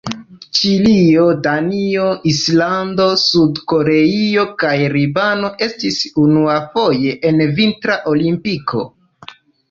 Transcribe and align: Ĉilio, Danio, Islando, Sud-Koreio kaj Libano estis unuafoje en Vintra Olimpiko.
Ĉilio, 0.57 1.23
Danio, 1.47 2.05
Islando, 2.29 3.03
Sud-Koreio 3.23 4.45
kaj 4.63 4.71
Libano 4.93 5.51
estis 5.65 5.99
unuafoje 6.23 7.13
en 7.31 7.43
Vintra 7.61 7.99
Olimpiko. 8.13 8.83